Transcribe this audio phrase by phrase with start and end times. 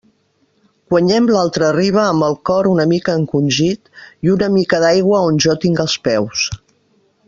[0.93, 3.95] Guanyem l'altra riba amb el cor una mica encongit
[4.29, 6.49] i una mica d'aigua on jo tinc els peus.